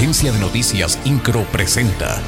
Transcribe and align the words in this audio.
Agencia 0.00 0.32
de 0.32 0.38
Noticias 0.38 0.98
Incro 1.04 1.44
presenta. 1.52 2.22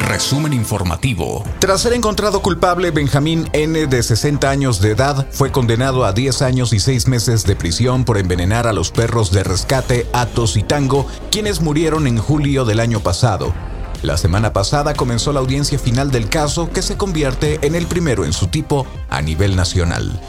Resumen 0.00 0.52
informativo. 0.52 1.44
Tras 1.60 1.82
ser 1.82 1.92
encontrado 1.92 2.42
culpable, 2.42 2.90
Benjamín 2.90 3.48
N., 3.52 3.86
de 3.86 4.02
60 4.02 4.50
años 4.50 4.80
de 4.80 4.90
edad, 4.90 5.28
fue 5.30 5.52
condenado 5.52 6.04
a 6.04 6.12
10 6.12 6.42
años 6.42 6.72
y 6.72 6.80
6 6.80 7.06
meses 7.06 7.46
de 7.46 7.54
prisión 7.54 8.04
por 8.04 8.18
envenenar 8.18 8.66
a 8.66 8.72
los 8.72 8.90
perros 8.90 9.30
de 9.30 9.44
rescate 9.44 10.08
Atos 10.12 10.56
y 10.56 10.64
Tango, 10.64 11.06
quienes 11.30 11.60
murieron 11.60 12.08
en 12.08 12.18
julio 12.18 12.64
del 12.64 12.80
año 12.80 12.98
pasado. 12.98 13.54
La 14.02 14.16
semana 14.16 14.52
pasada 14.52 14.92
comenzó 14.92 15.32
la 15.32 15.38
audiencia 15.38 15.78
final 15.78 16.10
del 16.10 16.28
caso, 16.28 16.68
que 16.68 16.82
se 16.82 16.96
convierte 16.96 17.64
en 17.64 17.76
el 17.76 17.86
primero 17.86 18.24
en 18.24 18.32
su 18.32 18.48
tipo 18.48 18.88
a 19.08 19.22
nivel 19.22 19.54
nacional 19.54 20.20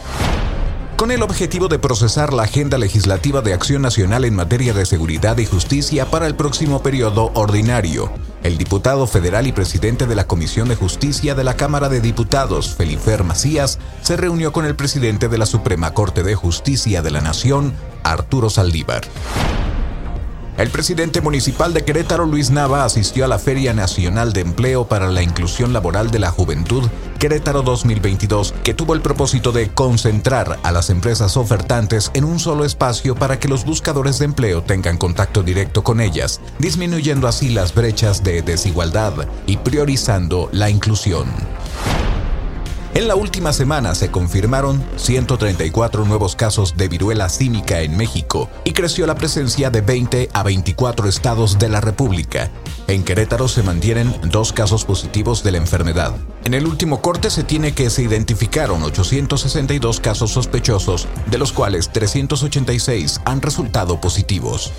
con 0.98 1.12
el 1.12 1.22
objetivo 1.22 1.68
de 1.68 1.78
procesar 1.78 2.34
la 2.34 2.44
agenda 2.44 2.80
legislativa 2.80 3.42
de 3.42 3.54
acción 3.54 3.84
nacional 3.84 4.26
en 4.26 4.36
materia 4.36 4.74
de 4.74 4.84
seguridad 4.84 5.38
y 5.38 5.46
justicia 5.46 6.10
para 6.10 6.26
el 6.26 6.36
próximo 6.36 6.82
periodo 6.82 7.30
ordinario. 7.36 8.12
El 8.42 8.58
diputado 8.58 9.06
federal 9.06 9.46
y 9.46 9.52
presidente 9.52 10.08
de 10.08 10.16
la 10.16 10.26
Comisión 10.26 10.68
de 10.70 10.76
Justicia 10.76 11.36
de 11.36 11.44
la 11.44 11.56
Cámara 11.56 11.88
de 11.88 12.02
Diputados, 12.02 12.74
Felifer 12.74 13.24
Macías, 13.24 13.78
se 14.02 14.18
reunió 14.18 14.52
con 14.52 14.66
el 14.66 14.76
presidente 14.76 15.30
de 15.30 15.38
la 15.38 15.46
Suprema 15.46 15.94
Corte 15.94 16.24
de 16.24 16.34
Justicia 16.34 17.04
de 17.04 17.12
la 17.12 17.22
Nación, 17.22 17.74
Arturo 18.04 18.50
Saldívar. 18.50 19.04
El 20.58 20.72
presidente 20.72 21.22
municipal 21.22 21.72
de 21.72 21.86
Querétaro, 21.86 22.26
Luis 22.26 22.50
Nava, 22.50 22.84
asistió 22.84 23.26
a 23.26 23.28
la 23.28 23.38
Feria 23.38 23.76
Nacional 23.76 24.34
de 24.34 24.42
Empleo 24.42 24.88
para 24.88 25.08
la 25.08 25.22
Inclusión 25.22 25.72
Laboral 25.72 26.10
de 26.10 26.18
la 26.18 26.32
Juventud 26.32 26.90
Querétaro 27.20 27.62
2022, 27.62 28.56
que 28.64 28.74
tuvo 28.74 28.96
el 28.96 29.02
propósito 29.02 29.52
de 29.52 29.70
concentrar 29.70 30.58
a 30.64 30.72
las 30.72 30.90
empresas 30.90 31.38
ofertantes 31.38 32.10
en 32.16 32.24
un 32.24 32.40
solo 32.40 32.66
espacio 32.66 33.16
para 33.16 33.40
que 33.40 33.48
los 33.48 33.66
buscadores 33.66 34.18
de 34.18 34.26
empleo 34.26 34.64
tengan 34.64 34.98
contacto 34.98 35.44
directo 35.44 35.84
con 35.84 36.02
ellas, 36.02 36.42
disminuyendo 36.58 37.28
así 37.28 37.50
las 37.50 37.76
brechas 37.76 38.24
de 38.24 38.42
desigualdad 38.42 39.28
y 39.46 39.58
priorizando 39.58 40.50
la 40.52 40.72
inclusión. 40.72 41.28
En 42.98 43.08
la 43.08 43.14
última 43.14 43.54
semana 43.54 43.94
se 43.94 44.10
confirmaron 44.10 44.84
134 44.96 46.04
nuevos 46.06 46.36
casos 46.36 46.78
de 46.78 46.88
viruela 46.88 47.30
cínica 47.30 47.82
en 47.82 47.96
México 47.96 48.50
y 48.64 48.72
creció 48.72 49.06
la 49.06 49.14
presencia 49.14 49.70
de 49.70 49.82
20 49.82 50.30
a 50.34 50.42
24 50.42 51.08
estados 51.08 51.60
de 51.60 51.70
la 51.70 51.80
República. 51.80 52.50
En 52.88 53.04
Querétaro 53.04 53.50
se 53.50 53.62
mantienen 53.62 54.12
dos 54.32 54.52
casos 54.52 54.84
positivos 54.84 55.44
de 55.44 55.52
la 55.52 55.60
enfermedad. 55.60 56.16
En 56.44 56.56
el 56.56 56.66
último 56.66 57.00
corte 57.00 57.30
se 57.30 57.44
tiene 57.44 57.74
que 57.74 57.92
se 57.92 58.02
identificaron 58.02 58.82
862 58.82 60.00
casos 60.00 60.32
sospechosos, 60.32 61.08
de 61.30 61.38
los 61.38 61.54
cuales 61.54 61.92
386 61.92 63.22
han 63.26 63.44
resultado 63.44 64.02
positivos. 64.02 64.74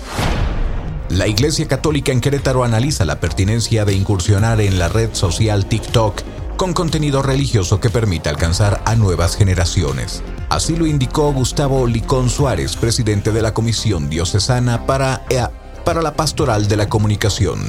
La 1.07 1.27
Iglesia 1.27 1.69
Católica 1.69 2.11
en 2.11 2.19
Querétaro 2.19 2.65
analiza 2.65 3.05
la 3.05 3.21
pertinencia 3.21 3.85
de 3.85 3.93
incursionar 3.93 4.59
en 4.59 4.77
la 4.77 4.89
red 4.89 5.11
social 5.13 5.67
TikTok 5.67 6.21
con 6.59 6.73
contenido 6.73 7.21
religioso 7.21 7.79
que 7.79 7.89
permita 7.89 8.29
alcanzar 8.29 8.81
a 8.83 8.93
nuevas 8.93 9.37
generaciones. 9.37 10.21
Así 10.49 10.75
lo 10.75 10.87
indicó 10.87 11.31
Gustavo 11.31 11.87
Licón 11.87 12.29
Suárez, 12.29 12.75
presidente 12.75 13.31
de 13.31 13.41
la 13.41 13.53
Comisión 13.53 14.09
Diocesana 14.09 14.85
para, 14.85 15.23
eh, 15.29 15.41
para 15.85 16.01
la 16.01 16.15
Pastoral 16.15 16.67
de 16.67 16.75
la 16.75 16.89
Comunicación. 16.89 17.61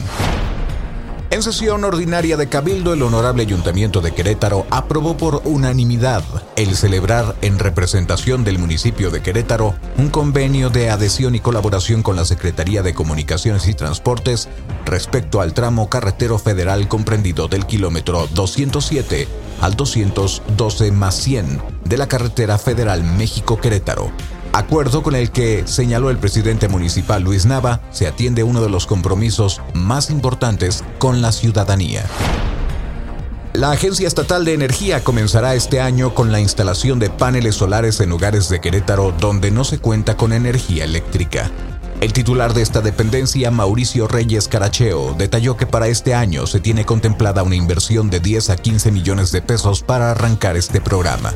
En 1.33 1.45
sesión 1.45 1.85
ordinaria 1.85 2.37
de 2.37 2.49
Cabildo, 2.49 2.93
el 2.93 3.03
Honorable 3.03 3.43
Ayuntamiento 3.45 4.01
de 4.01 4.11
Querétaro 4.11 4.67
aprobó 4.69 5.17
por 5.17 5.43
unanimidad 5.45 6.25
el 6.57 6.75
celebrar 6.75 7.37
en 7.41 7.61
representación 7.61 8.43
del 8.43 8.59
municipio 8.59 9.13
de 9.13 9.23
Querétaro 9.23 9.77
un 9.97 10.09
convenio 10.09 10.71
de 10.71 10.91
adhesión 10.91 11.37
y 11.37 11.41
colaboración 11.41 12.03
con 12.03 12.17
la 12.17 12.25
Secretaría 12.25 12.83
de 12.83 12.95
Comunicaciones 12.95 13.69
y 13.69 13.75
Transportes 13.75 14.49
respecto 14.85 15.41
al 15.41 15.55
tramo 15.55 15.89
carretero 15.89 16.37
federal 16.37 16.89
comprendido 16.89 17.47
del 17.47 17.65
kilómetro 17.65 18.27
207 18.35 19.29
al 19.61 19.77
212 19.77 20.91
más 20.91 21.15
100 21.15 21.63
de 21.85 21.97
la 21.97 22.09
carretera 22.09 22.59
federal 22.59 23.05
México-Querétaro 23.05 24.11
acuerdo 24.53 25.03
con 25.03 25.15
el 25.15 25.31
que, 25.31 25.65
señaló 25.67 26.11
el 26.11 26.19
presidente 26.19 26.69
municipal 26.69 27.23
Luis 27.23 27.47
Nava, 27.47 27.81
se 27.91 28.07
atiende 28.07 28.43
uno 28.43 28.61
de 28.63 28.69
los 28.69 28.87
compromisos 28.87 29.61
más 29.75 30.11
importantes 30.11 30.85
con 30.99 31.23
la 31.23 31.33
ciudadanía. 31.33 32.05
La 33.53 33.73
Agencia 33.73 34.07
Estatal 34.07 34.45
de 34.45 34.55
Energía 34.55 35.03
comenzará 35.03 35.55
este 35.55 35.81
año 35.81 36.15
con 36.15 36.31
la 36.31 36.41
instalación 36.41 37.01
de 37.01 37.11
paneles 37.11 37.57
solares 37.57 38.01
en 38.01 38.11
lugares 38.11 38.49
de 38.49 38.61
Querétaro 38.61 39.13
donde 39.19 39.51
no 39.51 39.65
se 39.65 39.79
cuenta 39.79 40.17
con 40.17 40.33
energía 40.33 40.85
eléctrica. 40.85 41.51
El 42.01 42.13
titular 42.15 42.55
de 42.55 42.63
esta 42.63 42.81
dependencia, 42.81 43.51
Mauricio 43.51 44.09
Reyes 44.09 44.49
Caracheo, 44.49 45.15
detalló 45.19 45.57
que 45.57 45.67
para 45.67 45.89
este 45.89 46.15
año 46.15 46.47
se 46.47 46.61
tiene 46.61 46.87
contemplada 46.87 47.43
una 47.43 47.57
inversión 47.57 48.09
de 48.09 48.21
10 48.21 48.51
a 48.51 48.57
15 48.57 48.93
millones 48.93 49.33
de 49.33 49.43
pesos 49.43 49.83
para 49.83 50.13
arrancar 50.13 50.57
este 50.57 50.81
programa. 50.81 51.35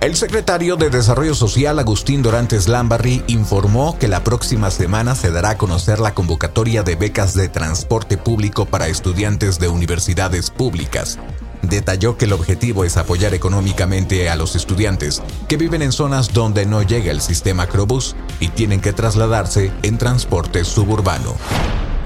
El 0.00 0.16
secretario 0.16 0.76
de 0.76 0.88
Desarrollo 0.88 1.34
Social, 1.34 1.78
Agustín 1.78 2.22
Dorantes 2.22 2.68
Lambarri, 2.68 3.22
informó 3.26 3.98
que 3.98 4.08
la 4.08 4.24
próxima 4.24 4.70
semana 4.70 5.14
se 5.14 5.30
dará 5.30 5.50
a 5.50 5.58
conocer 5.58 6.00
la 6.00 6.14
convocatoria 6.14 6.82
de 6.82 6.96
becas 6.96 7.34
de 7.34 7.50
transporte 7.50 8.16
público 8.16 8.64
para 8.64 8.88
estudiantes 8.88 9.58
de 9.58 9.68
universidades 9.68 10.48
públicas. 10.48 11.18
Detalló 11.60 12.16
que 12.16 12.24
el 12.24 12.32
objetivo 12.32 12.86
es 12.86 12.96
apoyar 12.96 13.34
económicamente 13.34 14.30
a 14.30 14.36
los 14.36 14.56
estudiantes 14.56 15.22
que 15.48 15.58
viven 15.58 15.82
en 15.82 15.92
zonas 15.92 16.32
donde 16.32 16.64
no 16.64 16.82
llega 16.82 17.10
el 17.10 17.20
sistema 17.20 17.66
Crobus 17.66 18.16
y 18.40 18.48
tienen 18.48 18.80
que 18.80 18.94
trasladarse 18.94 19.70
en 19.82 19.98
transporte 19.98 20.64
suburbano. 20.64 21.36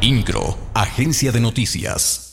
INCRO, 0.01 0.59
Agencia 0.75 1.31
de 1.31 1.39
Noticias. 1.39 2.24